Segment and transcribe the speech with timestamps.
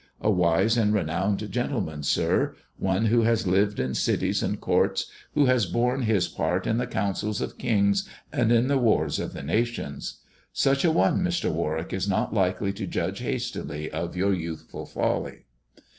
[0.19, 5.45] A wise and renowned gentleman, sir, one who has lived in cities and courts; who
[5.45, 9.43] has borne his pai't in the councils of kings and in the wars of the
[9.43, 10.21] nations.
[10.53, 11.51] Such a one, Mr.
[11.51, 15.45] Warwick, is not likely to judge hastily of your youthful folly."